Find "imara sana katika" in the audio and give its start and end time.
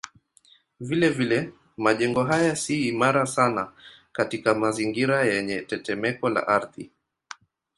2.87-4.55